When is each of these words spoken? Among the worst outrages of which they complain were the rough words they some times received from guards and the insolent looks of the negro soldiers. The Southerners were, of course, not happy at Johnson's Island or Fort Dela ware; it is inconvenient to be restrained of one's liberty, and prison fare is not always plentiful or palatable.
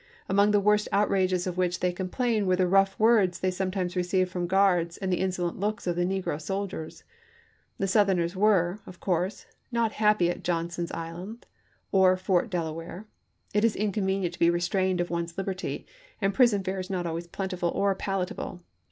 Among 0.27 0.49
the 0.49 0.59
worst 0.59 0.87
outrages 0.91 1.45
of 1.45 1.59
which 1.59 1.79
they 1.79 1.91
complain 1.91 2.47
were 2.47 2.55
the 2.55 2.65
rough 2.65 2.97
words 2.99 3.39
they 3.39 3.51
some 3.51 3.69
times 3.69 3.95
received 3.95 4.31
from 4.31 4.47
guards 4.47 4.97
and 4.97 5.13
the 5.13 5.19
insolent 5.19 5.59
looks 5.59 5.85
of 5.85 5.95
the 5.95 6.05
negro 6.05 6.41
soldiers. 6.41 7.03
The 7.77 7.85
Southerners 7.87 8.35
were, 8.35 8.79
of 8.87 8.99
course, 8.99 9.45
not 9.71 9.91
happy 9.91 10.27
at 10.31 10.43
Johnson's 10.43 10.91
Island 10.91 11.45
or 11.91 12.17
Fort 12.17 12.49
Dela 12.49 12.73
ware; 12.73 13.05
it 13.53 13.63
is 13.63 13.75
inconvenient 13.75 14.33
to 14.33 14.39
be 14.39 14.49
restrained 14.49 14.99
of 15.01 15.11
one's 15.11 15.37
liberty, 15.37 15.85
and 16.19 16.33
prison 16.33 16.63
fare 16.63 16.79
is 16.79 16.89
not 16.89 17.05
always 17.05 17.27
plentiful 17.27 17.69
or 17.69 17.93
palatable. 17.93 18.63